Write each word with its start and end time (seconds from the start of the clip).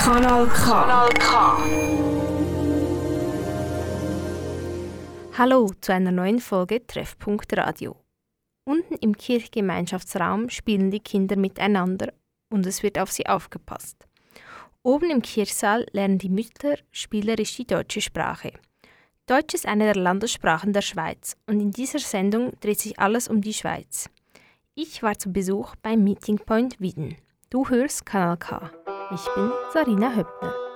Kanal 0.00 0.46
K. 0.46 0.64
Kanal 0.64 1.10
K. 1.10 1.58
Hallo 5.36 5.70
zu 5.82 5.92
einer 5.92 6.10
neuen 6.10 6.40
Folge 6.40 6.86
Treffpunkt 6.86 7.54
Radio. 7.54 7.96
Unten 8.64 8.94
im 8.94 9.14
Kirchgemeinschaftsraum 9.14 10.48
spielen 10.48 10.90
die 10.90 11.00
Kinder 11.00 11.36
miteinander 11.36 12.14
und 12.48 12.64
es 12.64 12.82
wird 12.82 12.98
auf 12.98 13.12
sie 13.12 13.26
aufgepasst. 13.26 14.06
Oben 14.82 15.10
im 15.10 15.20
Kirchsaal 15.20 15.86
lernen 15.92 16.16
die 16.16 16.30
Mütter 16.30 16.76
spielerisch 16.90 17.56
die 17.56 17.66
deutsche 17.66 18.00
Sprache. 18.00 18.54
Deutsch 19.26 19.52
ist 19.52 19.66
eine 19.66 19.84
der 19.84 20.02
Landessprachen 20.02 20.72
der 20.72 20.82
Schweiz 20.82 21.36
und 21.46 21.60
in 21.60 21.72
dieser 21.72 21.98
Sendung 21.98 22.52
dreht 22.60 22.80
sich 22.80 22.98
alles 22.98 23.28
um 23.28 23.42
die 23.42 23.54
Schweiz. 23.54 24.08
Ich 24.74 25.02
war 25.02 25.18
zu 25.18 25.30
Besuch 25.30 25.76
beim 25.82 26.02
Meeting 26.02 26.38
Point 26.38 26.80
Wieden. 26.80 27.16
Du 27.50 27.68
hörst 27.68 28.06
Kanal 28.06 28.38
K. 28.38 28.70
Ich 29.12 29.28
bin 29.34 29.50
Sarina 29.72 30.14
Höppner. 30.14 30.69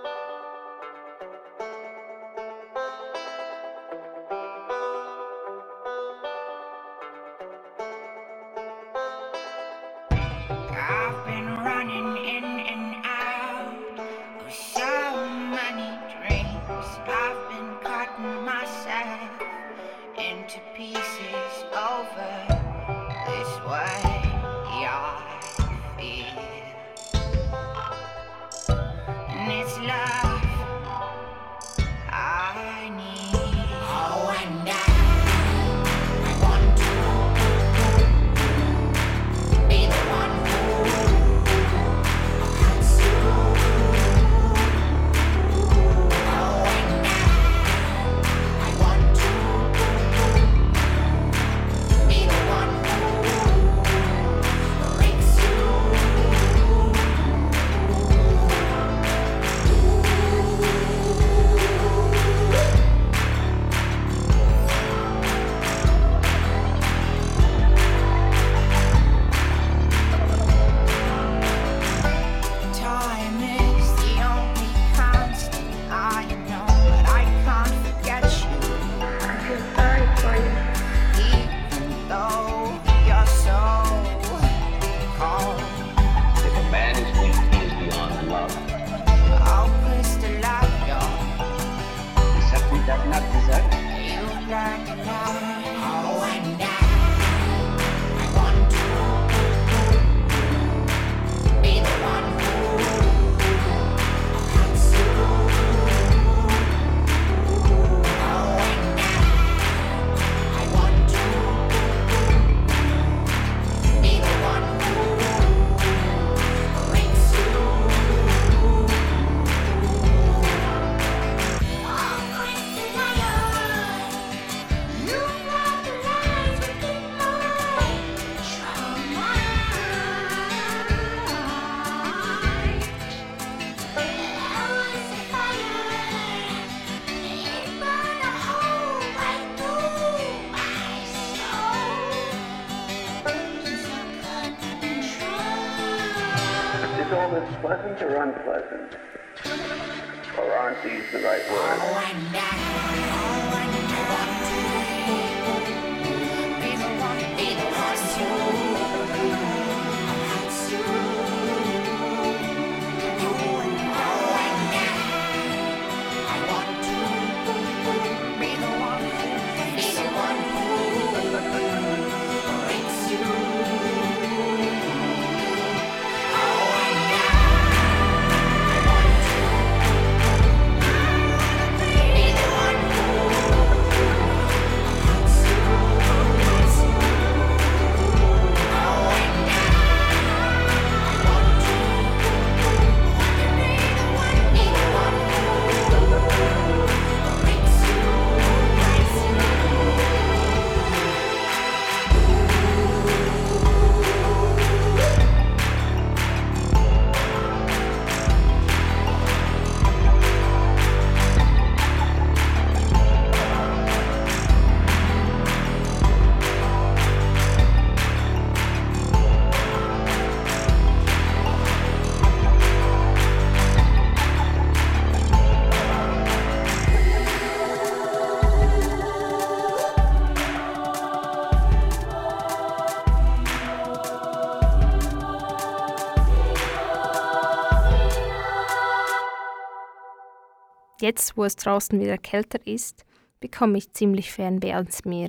Jetzt, 241.05 241.37
wo 241.37 241.45
es 241.45 241.57
draußen 241.57 242.01
wieder 242.01 242.17
kälter 242.17 242.67
ist, 242.67 243.05
bekomme 243.39 243.77
ich 243.77 243.93
ziemlich 243.93 244.33
Fernweh 244.33 244.73
ans 244.73 245.05
Meer. 245.05 245.29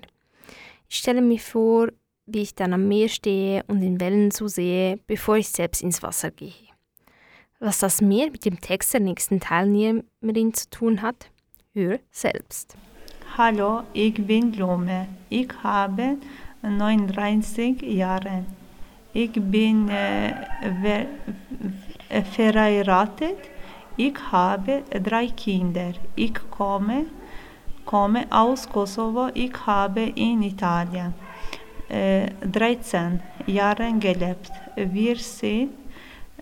Ich 0.87 0.99
stelle 0.99 1.21
mir 1.21 1.37
vor, 1.37 1.89
wie 2.25 2.43
ich 2.43 2.55
dann 2.55 2.71
am 2.71 2.87
Meer 2.87 3.09
stehe 3.09 3.61
und 3.67 3.81
den 3.81 3.99
Wellen 3.99 4.31
zusehe, 4.31 4.97
bevor 5.05 5.35
ich 5.35 5.49
selbst 5.49 5.83
ins 5.83 6.01
Wasser 6.01 6.31
gehe. 6.31 6.53
Was 7.59 7.79
das 7.79 7.99
Meer 7.99 8.31
mit 8.31 8.45
dem 8.45 8.61
Text 8.61 8.93
der 8.93 9.01
nächsten 9.01 9.41
Teilnehmerin 9.41 10.53
zu 10.53 10.69
tun 10.69 11.01
hat, 11.01 11.29
hör 11.73 11.99
selbst. 12.09 12.77
Hallo, 13.37 13.83
ich 13.91 14.13
bin 14.13 14.53
Lume. 14.53 15.09
Ich 15.27 15.49
habe 15.61 16.15
39 16.61 17.81
Jahre. 17.81 18.45
Ich 19.11 19.33
bin 19.33 19.89
äh, 19.89 21.03
verheiratet. 22.31 23.54
Ich 23.97 24.15
habe 24.31 24.83
drei 25.03 25.27
Kinder. 25.27 25.93
Ich 26.15 26.33
komme, 26.51 27.05
komme 27.85 28.25
aus 28.29 28.67
Kosovo. 28.67 29.29
Ich 29.33 29.53
habe 29.65 30.01
in 30.01 30.41
Italien 30.41 31.13
äh, 31.87 32.27
13 32.51 33.21
Jahre 33.47 33.93
gelebt. 33.93 34.51
Wir 34.75 35.15
sind, 35.15 35.71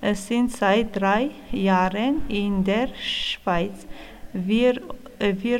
äh, 0.01 0.15
sind 0.15 0.51
seit 0.51 0.99
drei 0.99 1.29
Jahren 1.51 2.27
in 2.27 2.63
der 2.63 2.89
Schweiz. 2.95 3.85
Wir, 4.33 4.77
äh, 5.19 5.35
wir, 5.37 5.59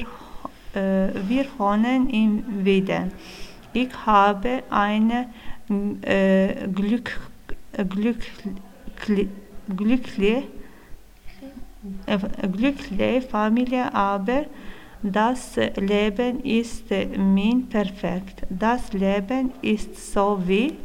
äh, 0.74 1.13
wir 1.28 1.46
wohnen 1.60 2.10
in 2.10 2.66
Wien. 2.66 3.12
Ich 3.72 3.89
habe 4.06 4.63
eine 4.72 5.30
äh, 6.01 6.68
Glück, 6.74 7.19
Glück, 7.88 8.24
glückliche, 9.75 10.44
glückliche 12.51 13.21
Familie, 13.21 13.94
aber 13.94 14.45
das 15.01 15.57
Leben 15.75 16.39
ist 16.44 16.89
min 17.18 17.68
perfekt. 17.68 18.44
Das 18.50 18.94
Leben 18.94 19.51
ist 19.62 20.13
so 20.13 20.41
wie 20.45 20.77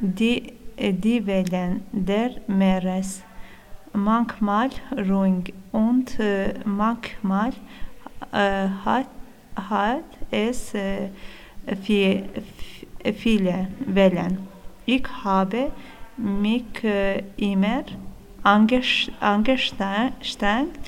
die, 0.00 0.52
die 0.78 1.26
Wellen 1.26 1.82
der 1.92 2.30
Meeres. 2.46 3.22
Manchmal 3.92 4.70
ruhig 4.96 5.52
und 5.72 6.18
äh, 6.20 6.54
manchmal 6.64 7.50
äh, 8.32 8.68
hat, 8.84 9.08
hat 9.56 10.04
es 10.30 10.72
äh, 10.74 11.08
viel, 11.82 12.22
viele 13.16 13.66
Wellen. 13.84 14.38
Ich 14.86 15.04
habe 15.24 15.72
mich 16.16 16.84
äh, 16.84 17.24
immer 17.36 17.82
angestrengt, 18.42 20.78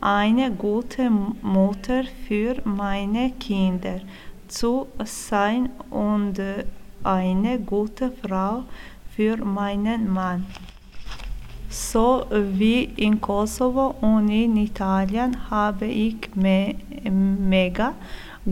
eine 0.00 0.50
gute 0.50 1.10
Mutter 1.10 2.04
für 2.26 2.56
meine 2.64 3.32
Kinder 3.32 4.00
zu 4.48 4.86
sein 5.04 5.68
und 5.90 6.40
eine 7.04 7.58
gute 7.58 8.10
Frau 8.10 8.64
für 9.14 9.36
meinen 9.36 10.10
Mann. 10.10 10.46
So 11.68 12.26
wie 12.30 12.84
in 12.96 13.20
Kosovo 13.20 13.94
und 14.00 14.28
in 14.28 14.56
Italien 14.56 15.50
habe 15.50 15.86
ich 15.86 16.34
me 16.34 16.74
mega 17.04 17.94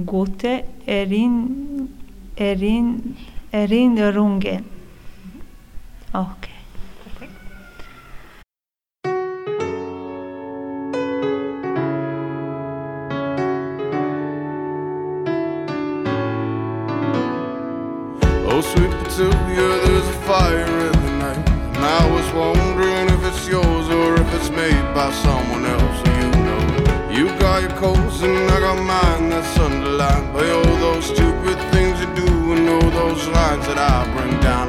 gute 0.07 0.65
Erin 0.87 1.89
Erin 2.37 3.17
Erinnerungen. 3.51 4.65
Okay. 6.13 6.58
Oh, 19.21 19.33
sweet 19.33 19.57
there's 19.57 20.07
a 20.07 20.13
fire 20.31 20.65
in 20.65 20.93
the 20.93 21.13
night. 21.19 21.49
And 21.49 21.79
I 21.79 22.09
was 22.09 22.25
wondering 22.33 23.09
if 23.09 23.25
it's 23.25 23.49
yours 23.49 23.89
or 23.89 24.15
if 24.15 24.35
it's 24.35 24.51
made 24.51 24.95
by 24.95 25.11
someone 25.11 25.67
else. 25.67 25.99
You 26.07 26.31
know, 26.47 27.11
you 27.11 27.27
got 27.41 27.63
your 27.63 27.73
coats 27.73 28.23
and 28.23 28.49
I 28.49 28.61
got 28.61 28.77
mine 28.77 29.31
that's 29.31 29.59
underlined 29.59 30.33
by 30.33 30.49
all 30.49 30.77
those 30.77 31.07
stupid 31.07 31.59
things 31.73 31.99
you 31.99 32.07
do 32.15 32.53
and 32.53 32.69
all 32.69 32.91
those 32.91 33.27
lines 33.27 33.67
that 33.67 33.79
I 33.79 34.07
bring 34.15 34.39
down 34.41 34.68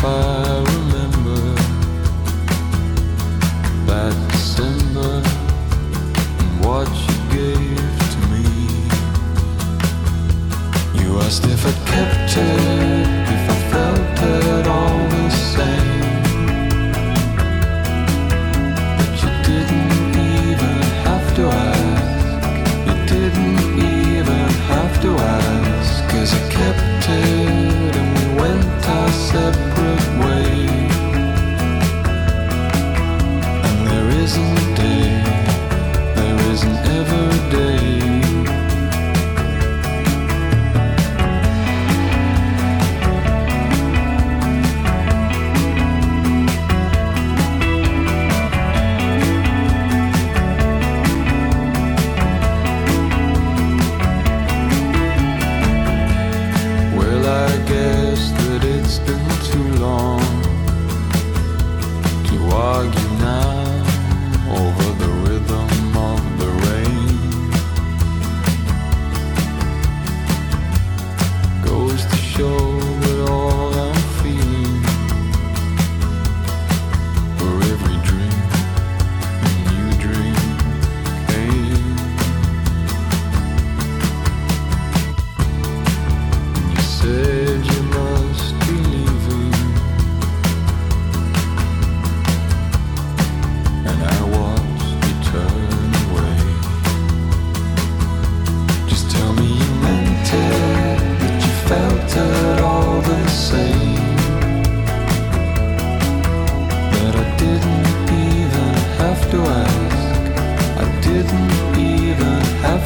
fun. 0.00 0.29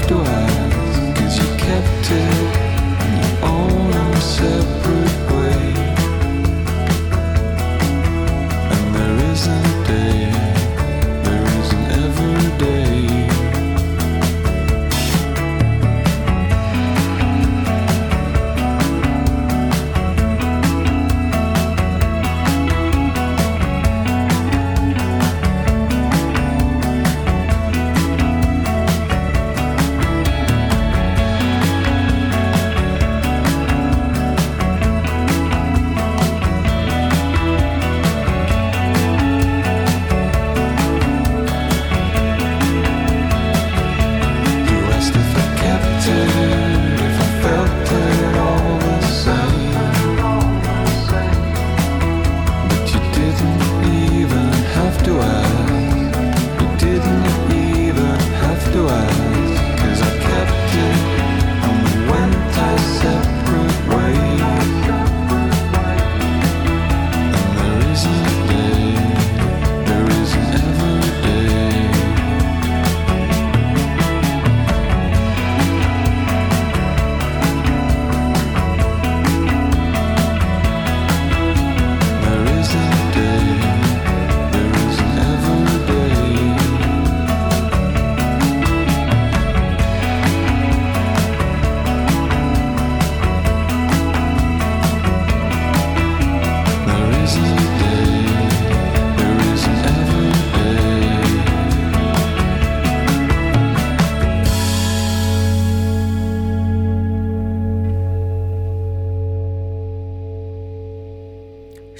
'Cause 0.06 1.38
you 1.38 1.48
kept 1.56 2.10
it 2.10 2.43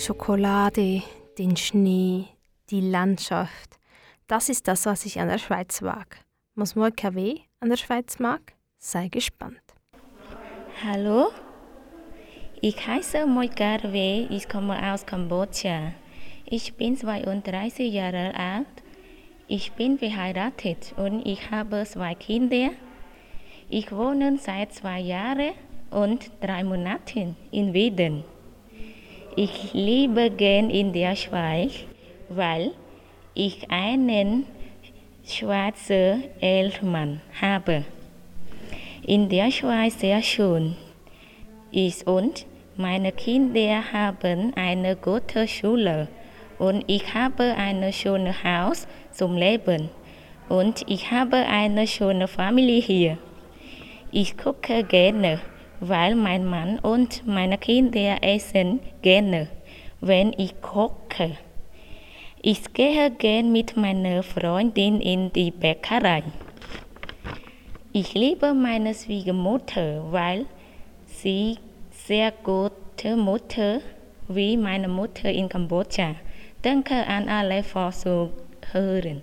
Schokolade, 0.04 1.02
den 1.38 1.56
Schnee, 1.56 2.26
Die 2.68 2.82
Landschaft. 2.82 3.78
Das 4.26 4.50
ist 4.50 4.68
das, 4.68 4.84
was 4.84 5.06
ich 5.06 5.18
an 5.18 5.28
der 5.28 5.38
Schweiz 5.38 5.80
mag. 5.80 6.18
Was 6.54 6.76
Moi 6.76 6.90
KW 6.90 7.38
an 7.60 7.70
der 7.70 7.78
Schweiz 7.78 8.18
mag? 8.18 8.52
Sei 8.76 9.08
gespannt. 9.08 9.62
Hallo, 10.84 11.30
ich 12.60 12.86
heiße 12.86 13.24
Moika 13.24 13.76
Rwe, 13.76 14.26
ich 14.28 14.46
komme 14.46 14.92
aus 14.92 15.06
Kambodscha. 15.06 15.92
Ich 16.44 16.74
bin 16.74 16.98
32 16.98 17.90
Jahre 17.90 18.34
alt. 18.34 18.66
Ich 19.48 19.72
bin 19.72 19.98
verheiratet 19.98 20.92
und 20.98 21.24
ich 21.24 21.50
habe 21.50 21.82
zwei 21.86 22.14
Kinder. 22.14 22.72
Ich 23.70 23.90
wohne 23.90 24.36
seit 24.36 24.74
zwei 24.74 25.00
Jahren 25.00 25.52
und 25.90 26.30
drei 26.42 26.62
Monaten 26.62 27.36
in 27.50 27.72
Wien. 27.72 28.24
Ich 29.36 29.72
liebe 29.72 30.30
gern 30.30 30.70
in 30.70 30.92
der 30.92 31.16
Schweiz, 31.16 31.72
weil 32.28 32.70
ich 33.34 33.68
einen 33.68 34.46
schwarzen 35.26 36.22
Ehemann 36.40 37.20
habe. 37.40 37.84
In 39.04 39.28
der 39.28 39.50
Schweiz 39.50 39.98
sehr 39.98 40.22
schön 40.22 40.76
ist 41.72 42.06
und 42.06 42.46
meine 42.76 43.10
Kinder 43.10 43.82
haben 43.92 44.52
eine 44.54 44.94
gute 44.94 45.48
Schule 45.48 46.06
und 46.60 46.84
ich 46.86 47.12
habe 47.12 47.56
ein 47.56 47.92
schönes 47.92 48.36
Haus 48.44 48.86
zum 49.10 49.36
Leben 49.36 49.88
und 50.48 50.84
ich 50.86 51.10
habe 51.10 51.38
eine 51.38 51.88
schöne 51.88 52.28
Familie 52.28 52.80
hier. 52.80 53.18
Ich 54.12 54.38
gucke 54.38 54.84
gerne, 54.84 55.40
weil 55.80 56.14
mein 56.14 56.44
Mann 56.44 56.78
und 56.78 57.26
meine 57.26 57.58
Kinder 57.58 58.22
essen 58.22 58.80
gerne, 59.02 59.48
wenn 60.00 60.32
ich 60.36 60.60
koche. 60.60 61.36
Ich 62.42 62.72
gehe 62.72 63.10
gern 63.10 63.52
mit 63.52 63.76
meiner 63.76 64.22
Freundin 64.22 65.00
in 65.00 65.32
die 65.32 65.50
Bäckerei. 65.50 66.22
Ich 67.92 68.12
liebe 68.12 68.54
meine 68.54 68.92
Schwiegermutter, 68.92 70.02
weil 70.10 70.46
sie 71.06 71.56
sehr 71.90 72.32
gute 72.32 73.16
Mutter 73.16 73.80
wie 74.28 74.56
meine 74.56 74.88
Mutter 74.88 75.30
in 75.30 75.48
Kambodscha. 75.48 76.16
Danke 76.62 77.06
an 77.06 77.28
alle 77.28 77.62
Zuhören. 77.62 79.22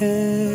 Yeah. 0.00 0.47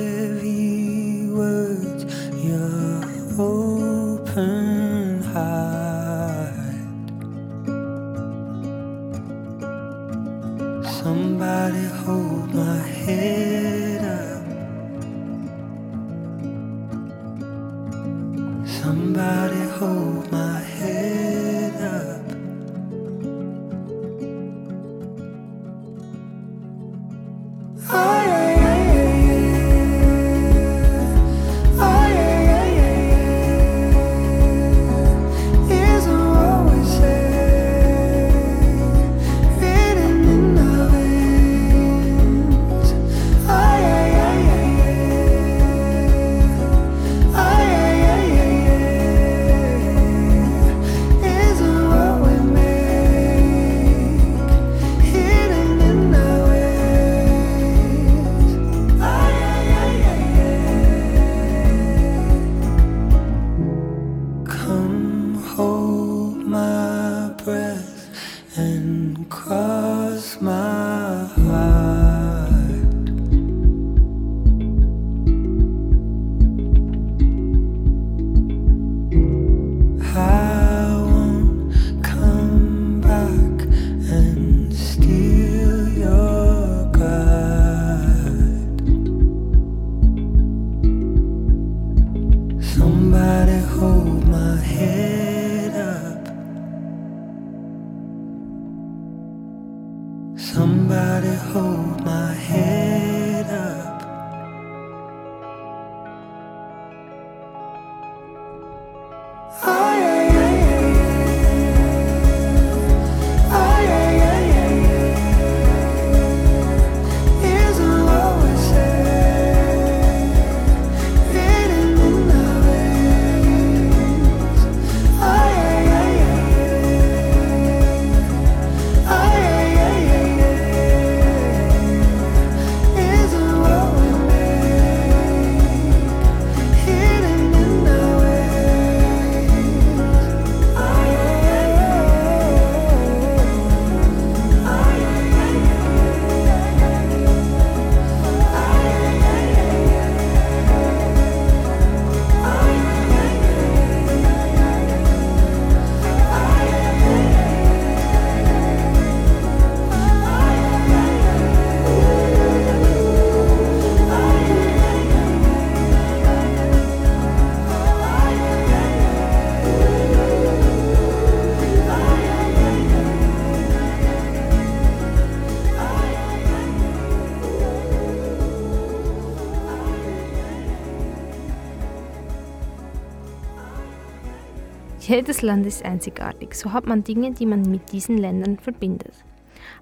Jedes 185.13 185.43
Land 185.43 185.67
ist 185.67 185.86
einzigartig, 185.86 186.56
so 186.56 186.73
hat 186.73 186.88
man 186.88 187.04
Dinge, 187.04 187.34
die 187.34 187.45
man 187.45 187.69
mit 187.69 187.91
diesen 187.91 188.17
Ländern 188.17 188.58
verbindet. 188.58 189.13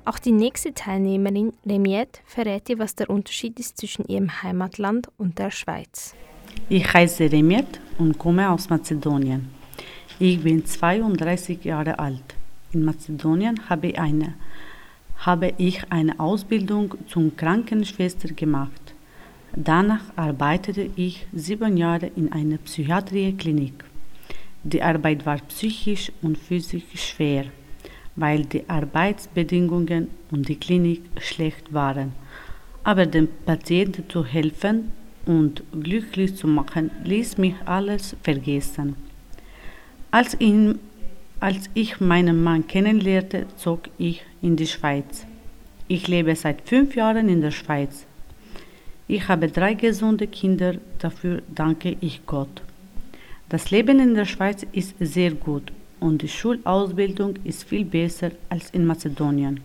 Auch 0.04 0.20
die 0.20 0.34
nächste 0.34 0.74
Teilnehmerin, 0.74 1.54
Remiette, 1.66 2.20
verrät 2.26 2.68
dir, 2.68 2.80
was 2.80 2.96
der 2.96 3.10
Unterschied 3.10 3.58
ist 3.58 3.78
zwischen 3.78 4.04
ihrem 4.10 4.44
Heimatland 4.44 5.08
und 5.18 5.40
der 5.40 5.50
Schweiz. 5.50 6.16
Ich 6.68 6.94
heiße 6.94 7.32
Remiet 7.32 7.80
und 7.98 8.18
komme 8.18 8.50
aus 8.50 8.70
Mazedonien. 8.70 9.48
Ich 10.20 10.44
bin 10.44 10.66
32 10.66 11.64
Jahre 11.64 11.98
alt. 11.98 12.36
In 12.74 12.84
Mazedonien 12.84 13.70
habe 13.70 13.88
ich 13.88 14.00
eine, 14.00 14.34
habe 15.16 15.54
ich 15.58 15.90
eine 15.94 16.20
Ausbildung 16.20 16.96
zum 17.08 17.38
Krankenschwester 17.38 18.34
gemacht. 18.34 18.96
Danach 19.56 20.04
arbeitete 20.18 20.90
ich 20.98 21.26
sieben 21.32 21.78
Jahre 21.78 22.12
in 22.18 22.34
einer 22.34 22.58
Psychiatrieklinik. 22.58 23.91
Die 24.64 24.82
Arbeit 24.84 25.26
war 25.26 25.38
psychisch 25.38 26.12
und 26.22 26.38
physisch 26.38 26.84
schwer, 26.94 27.46
weil 28.16 28.46
die 28.46 28.70
Arbeitsbedingungen 28.70 30.10
und 30.30 30.48
die 30.48 30.56
Klinik 30.56 31.02
schlecht 31.20 31.74
waren. 31.74 32.14
Aber 32.84 33.06
den 33.06 33.28
Patienten 33.46 34.08
zu 34.08 34.24
helfen 34.24 34.92
und 35.26 35.64
glücklich 35.72 36.36
zu 36.36 36.48
machen, 36.48 36.92
ließ 37.04 37.38
mich 37.38 37.56
alles 37.66 38.16
vergessen. 38.22 38.96
Als, 40.12 40.40
ihn, 40.40 40.78
als 41.40 41.70
ich 41.74 42.00
meinen 42.00 42.44
Mann 42.44 42.68
kennenlernte, 42.68 43.48
zog 43.56 43.90
ich 43.98 44.24
in 44.42 44.56
die 44.56 44.68
Schweiz. 44.68 45.26
Ich 45.88 46.08
lebe 46.08 46.36
seit 46.36 46.62
fünf 46.68 46.96
Jahren 46.96 47.30
in 47.30 47.42
der 47.42 47.52
Schweiz. 47.52 48.06
Ich 49.08 49.28
habe 49.28 49.48
drei 49.48 49.74
gesunde 49.74 50.28
Kinder, 50.28 50.76
dafür 51.00 51.42
danke 51.54 51.98
ich 52.00 52.26
Gott. 52.26 52.62
Das 53.52 53.70
Leben 53.70 54.00
in 54.00 54.16
der 54.16 54.24
Schweiz 54.24 54.66
ist 54.72 54.96
sehr 55.02 55.32
gut 55.32 55.74
und 56.00 56.22
die 56.22 56.30
Schulausbildung 56.30 57.34
ist 57.44 57.66
viel 57.66 57.84
besser 57.84 58.32
als 58.48 58.70
in 58.70 58.86
Mazedonien. 58.86 59.60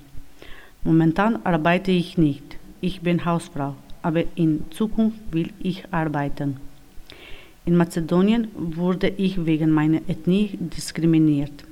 Momentan 0.82 1.38
arbeite 1.44 1.92
ich 1.92 2.18
nicht. 2.18 2.56
Ich 2.80 3.00
bin 3.02 3.24
Hausfrau, 3.24 3.76
aber 4.02 4.24
in 4.34 4.64
Zukunft 4.70 5.20
will 5.30 5.50
ich 5.60 5.84
arbeiten. 5.92 6.56
In 7.64 7.76
Mazedonien 7.76 8.48
wurde 8.56 9.06
ich 9.06 9.46
wegen 9.46 9.70
meiner 9.70 10.00
Ethnie 10.08 10.58
diskriminiert. 10.58 11.62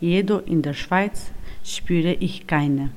Jedoch 0.00 0.44
in 0.46 0.60
der 0.60 0.74
Schweiz 0.74 1.30
spüre 1.62 2.14
ich 2.14 2.48
keine. 2.48 2.90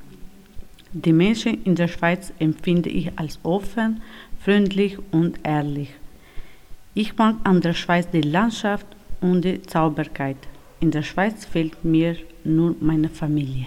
Die 0.92 1.12
Menschen 1.12 1.62
in 1.62 1.76
der 1.76 1.86
Schweiz 1.86 2.32
empfinde 2.40 2.90
ich 2.90 3.16
als 3.16 3.38
offen, 3.44 4.02
freundlich 4.40 4.98
und 5.12 5.38
ehrlich. 5.44 5.90
Ich 7.00 7.16
mag 7.16 7.36
an 7.44 7.60
der 7.60 7.74
Schweiz 7.74 8.08
die 8.10 8.22
Landschaft 8.22 8.88
und 9.20 9.42
die 9.42 9.62
Zauberkeit. 9.62 10.36
In 10.80 10.90
der 10.90 11.04
Schweiz 11.04 11.44
fehlt 11.44 11.84
mir 11.84 12.16
nur 12.42 12.74
meine 12.80 13.08
Familie. 13.08 13.66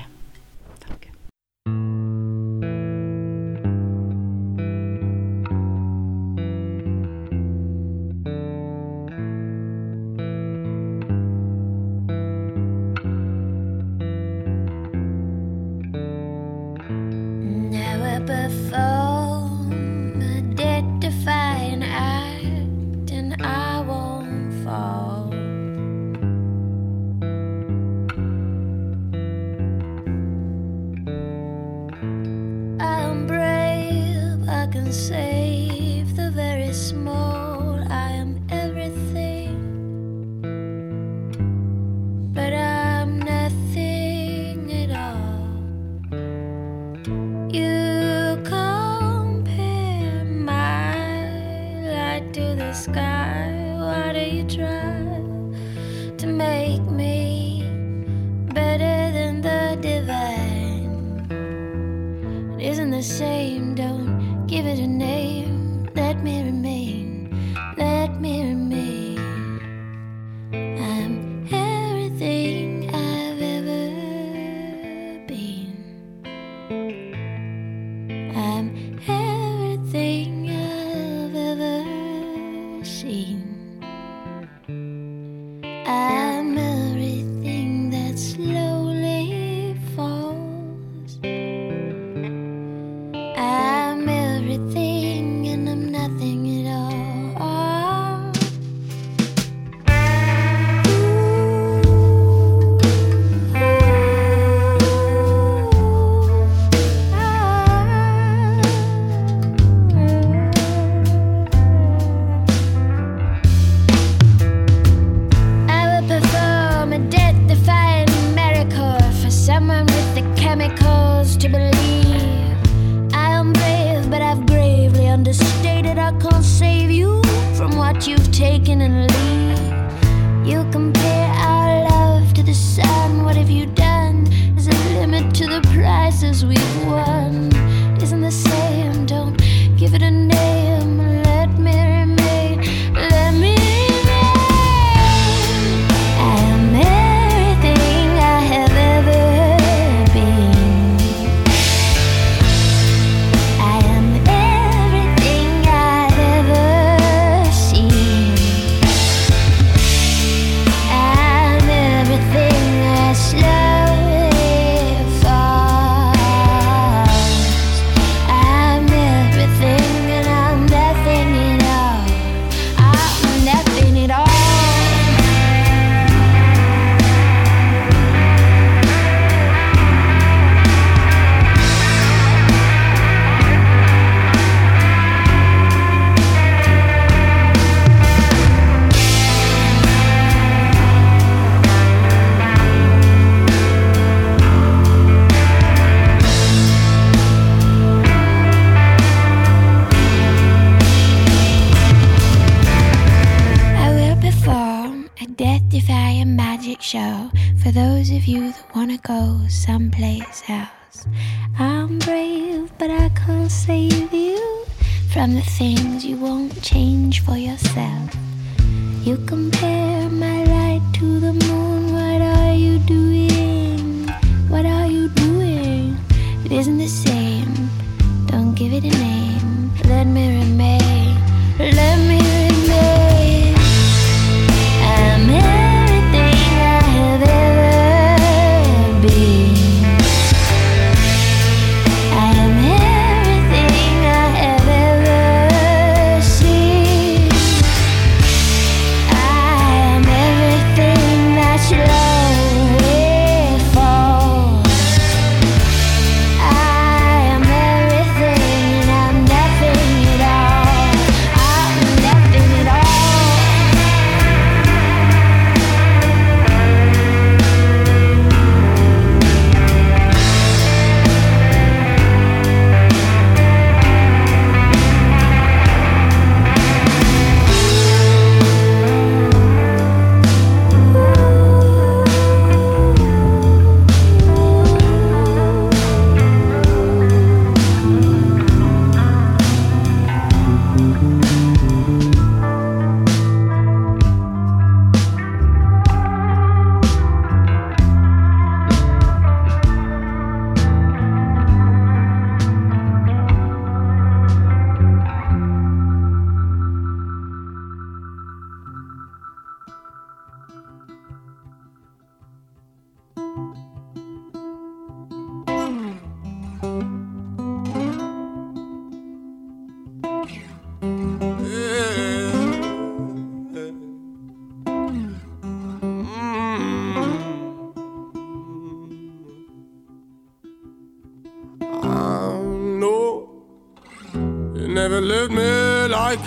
Same, 63.02 63.76
don't 63.76 64.46
give 64.48 64.66
it 64.66 64.80
a 64.80 64.88
name. 64.88 65.90
Let 65.96 66.24
me 66.24 66.44
remain, 66.44 67.56
let 67.78 68.22
me 68.22 68.40
remain. 68.40 68.51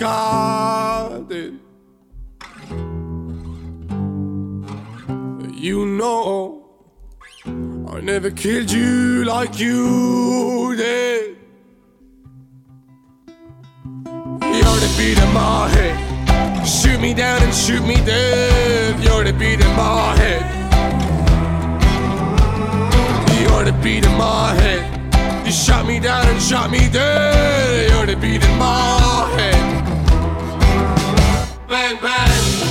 I. 0.01 0.75
You 5.53 5.85
know 5.85 6.63
I 7.87 8.01
never 8.01 8.29
killed 8.29 8.69
you 8.71 9.23
like 9.23 9.59
you 9.59 10.75
did. 10.75 11.37
You're 14.05 14.79
the 14.83 14.93
beat 14.97 15.17
in 15.17 15.33
my 15.33 15.69
head. 15.69 16.67
Shoot 16.67 16.99
me 16.99 17.13
down 17.13 17.41
and 17.41 17.53
shoot 17.53 17.81
me 17.81 17.95
dead. 17.95 19.03
You're 19.03 19.23
the 19.23 19.33
beat 19.33 19.59
in 19.59 19.75
my 19.75 20.15
head. 20.17 20.43
You're 23.41 23.63
the 23.63 23.73
beat 23.81 24.05
in 24.05 24.17
my 24.17 24.53
head. 24.53 25.45
You 25.45 25.51
shot 25.51 25.85
me 25.87 25.99
down 25.99 26.27
and 26.27 26.41
shot 26.41 26.69
me 26.69 26.89
dead. 26.89 27.91
You're 27.91 28.05
the 28.05 28.15
beat 28.15 28.43
in 28.43 28.59
my 28.59 28.99
head. 28.99 29.04
Bang, 31.85 31.97
bang. 32.01 32.65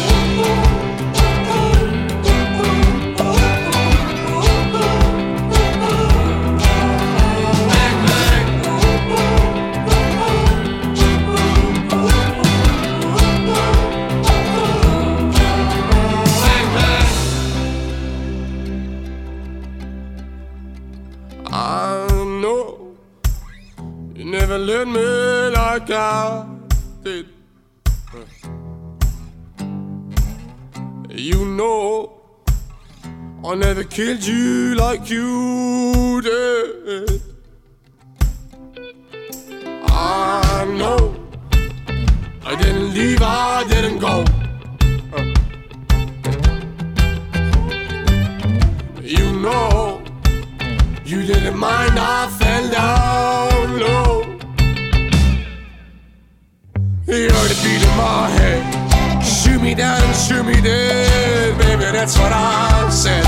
Never 24.17 24.59
let 24.59 24.89
me 24.89 25.01
like 25.55 25.91
I 25.91 26.45
did. 27.05 27.27
You 31.17 31.45
know 31.47 32.21
I 33.45 33.55
never 33.55 33.85
killed 33.85 34.25
you 34.27 34.75
like 34.75 35.09
you 35.09 36.21
did. 36.21 37.23
I 39.87 40.65
know 40.77 41.15
I 42.45 42.57
didn't 42.57 42.95
leave, 42.95 43.23
I 43.23 43.65
didn't 43.69 44.01
go. 44.01 44.25
You 49.01 49.33
know 49.41 50.03
you 51.05 51.23
didn't 51.23 51.57
mind, 51.57 51.97
I 51.97 52.29
fell 52.39 52.71
down 52.71 53.79
low. 53.79 54.23
You're 57.07 57.29
the 57.29 57.61
beat 57.63 57.83
in 57.89 57.97
my 57.97 58.29
head. 58.31 58.74
Me 59.65 59.75
down, 59.75 60.13
shoot 60.13 60.45
me 60.45 60.61
dead. 60.61 61.57
Baby, 61.57 61.85
that's 61.85 62.19
what 62.19 62.31
I 62.31 62.87
said. 62.91 63.25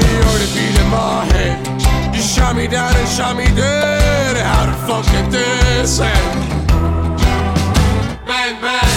You're 0.00 0.38
the 0.40 0.48
beat 0.54 0.80
in 0.80 0.88
my 0.88 1.26
head. 1.34 2.14
You 2.16 2.22
shot 2.22 2.56
me 2.56 2.68
down 2.68 2.96
and 2.96 3.06
shot 3.06 3.36
me 3.36 3.44
dead. 3.54 4.38
How 4.38 4.64
the 4.64 4.72
fuck 4.86 5.04
did 5.12 5.30
this 5.30 6.00
end? 6.00 6.66
Bang, 8.24 8.58
bang. 8.62 8.91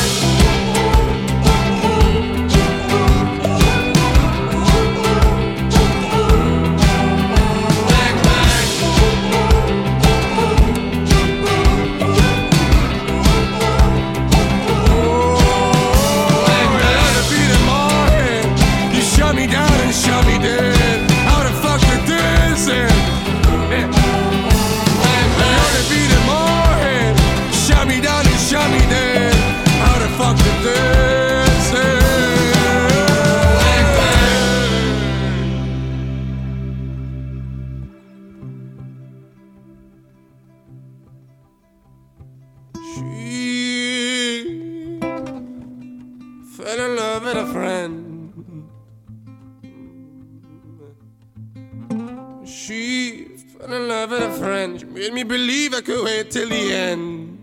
Believe 55.27 55.73
I 55.73 55.81
could 55.81 56.03
wait 56.03 56.31
till 56.31 56.49
the 56.49 56.73
end. 56.73 57.35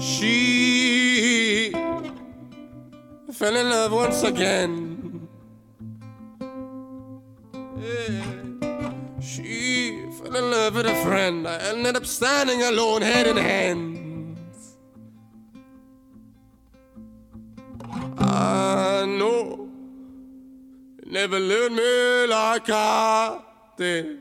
She 0.00 1.70
fell 3.32 3.56
in 3.56 3.70
love 3.70 3.92
once 3.92 4.22
again. 4.22 5.28
She 9.20 10.04
fell 10.18 10.36
in 10.36 10.50
love 10.50 10.74
with 10.74 10.86
a 10.86 10.94
friend. 11.04 11.48
I 11.48 11.56
ended 11.70 11.96
up 11.96 12.06
standing 12.06 12.62
alone, 12.62 13.02
head 13.02 13.26
in 13.26 13.36
hands. 13.36 14.76
I 18.18 19.04
know 19.06 19.68
never 21.06 21.38
learned 21.38 21.76
me 21.76 21.93
did. 22.58 24.18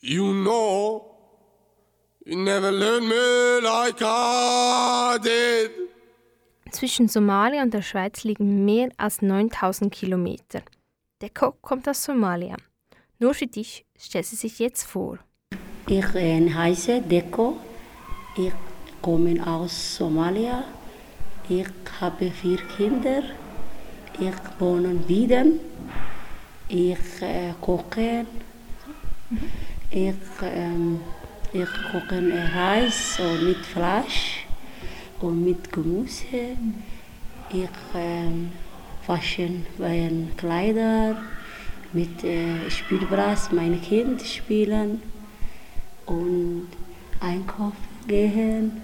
You 0.00 0.32
know, 0.32 1.04
you 2.24 2.36
never 2.36 2.70
learned 2.70 3.08
me 3.08 3.60
like 3.62 4.00
I 4.02 5.18
did. 5.22 5.70
Zwischen 6.70 7.08
Somalia 7.08 7.62
und 7.62 7.72
der 7.72 7.82
Schweiz 7.82 8.24
liegen 8.24 8.64
mehr 8.64 8.90
als 8.98 9.22
9000 9.22 9.92
Kilometer. 9.92 10.62
Deko 11.22 11.52
kommt 11.62 11.88
aus 11.88 12.04
Somalia. 12.04 12.56
Nur 13.18 13.34
für 13.34 13.46
dich 13.46 13.86
stellt 13.98 14.26
sie 14.26 14.36
sich 14.36 14.58
jetzt 14.58 14.84
vor. 14.84 15.18
Ich 15.88 16.14
äh, 16.14 16.50
heiße 16.50 17.00
Deko. 17.00 17.56
Ich 18.36 18.52
komme 19.00 19.46
aus 19.46 19.96
Somalia. 19.96 20.64
Ich 21.48 21.66
habe 22.00 22.30
vier 22.30 22.58
Kinder. 22.76 23.22
Ich 24.18 24.60
wohne 24.60 24.92
in 24.92 25.08
Wieden. 25.08 25.60
Ich 26.68 27.20
äh, 27.20 27.52
koche. 27.60 28.24
Ich, 29.90 30.14
ähm, 30.42 31.00
ich 31.52 31.68
koche 31.92 32.22
Reis 32.54 33.18
mit 33.44 33.58
Fleisch 33.58 34.46
und 35.20 35.44
mit 35.44 35.70
Gemüse. 35.70 36.56
Ich 37.50 37.68
ähm, 37.94 38.52
wasche 39.06 39.50
meine 39.76 40.28
Kleider 40.36 41.16
mit 41.92 42.24
äh, 42.24 42.70
Spielbras, 42.70 43.52
meine 43.52 43.76
Kinder 43.76 44.24
spielen 44.24 45.02
und 46.06 46.68
einkaufen 47.20 47.76
gehen 48.08 48.80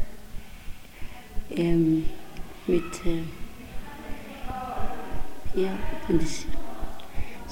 ähm, 1.50 2.04
mit 2.66 3.06
äh, 3.06 3.22
ja 5.54 5.76
und 6.08 6.22
das 6.22 6.44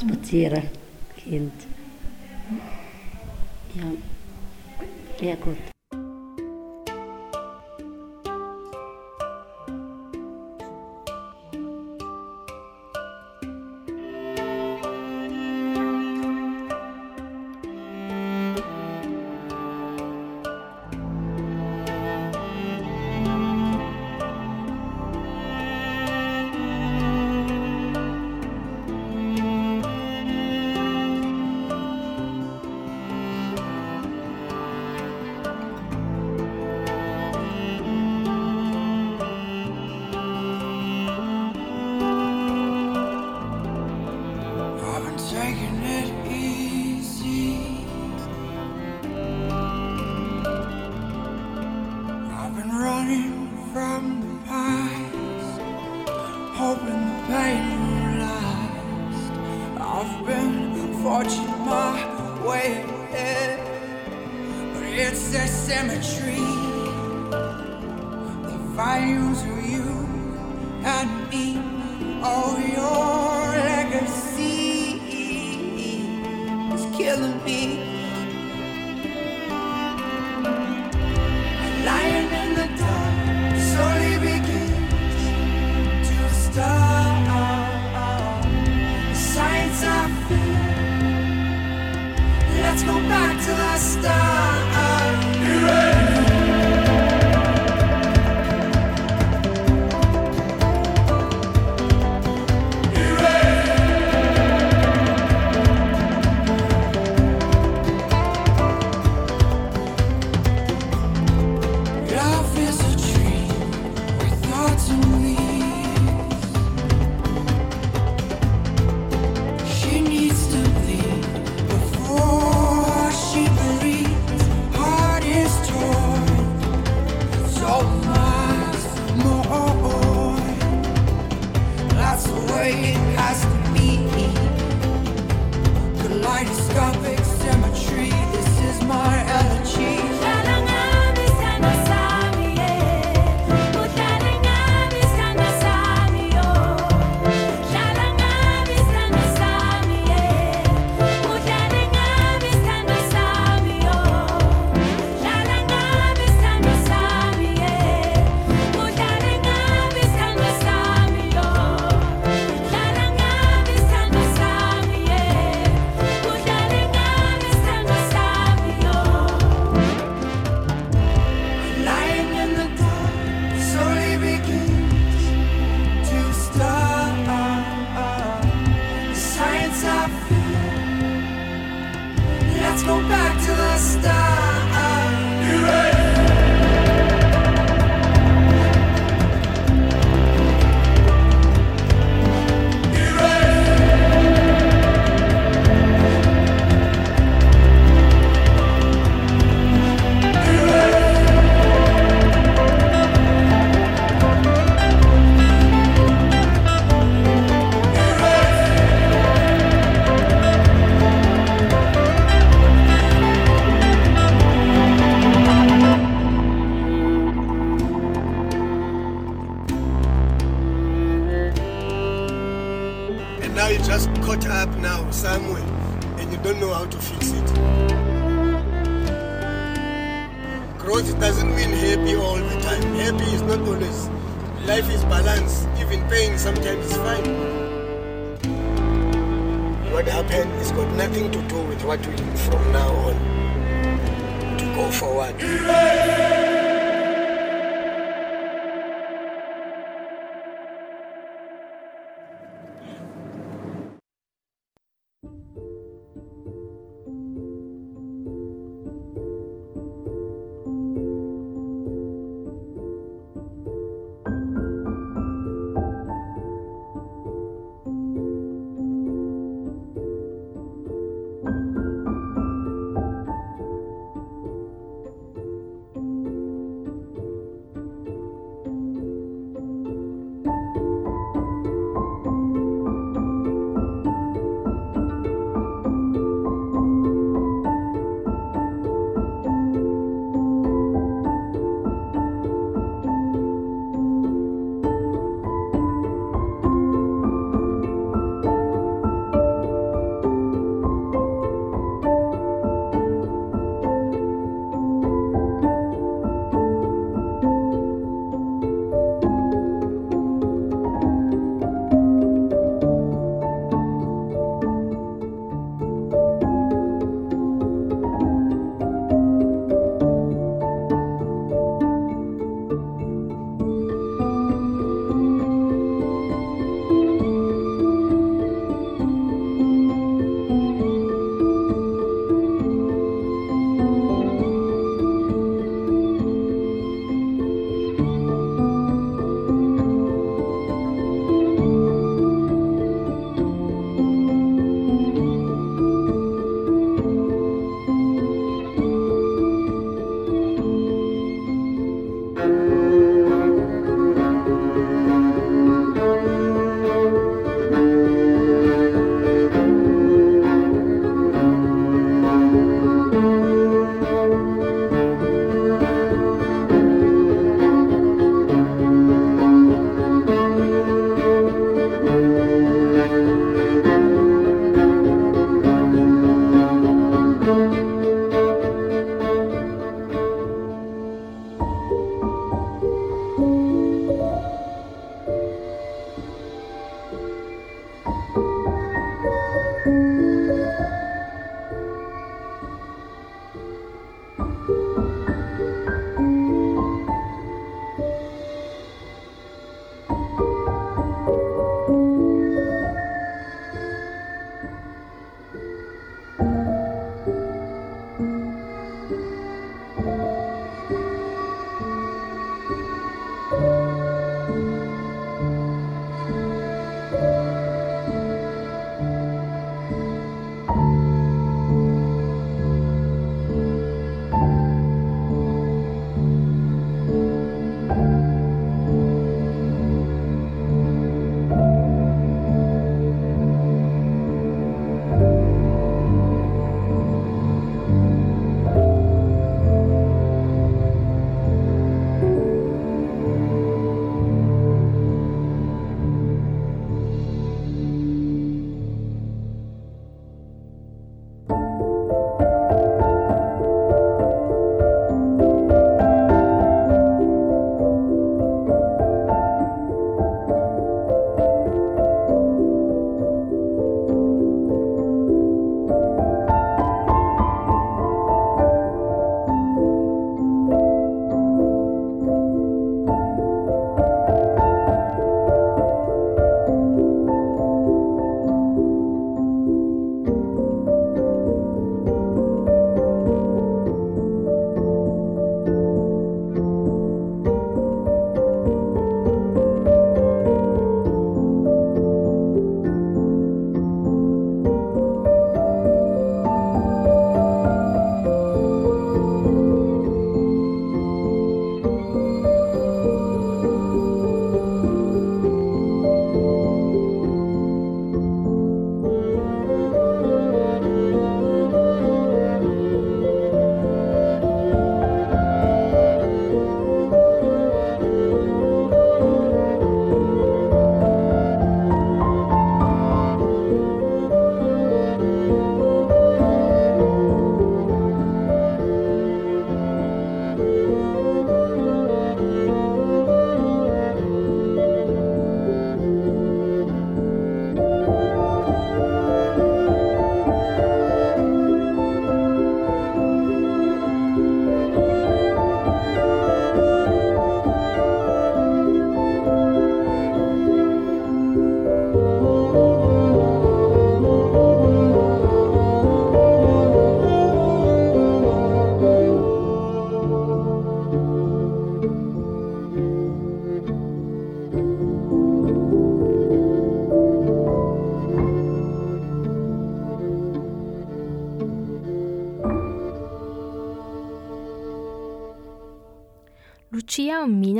spazieren 0.00 0.62
Kind 1.16 1.52
ja 3.74 5.28
ja 5.28 5.34
gut 5.36 5.56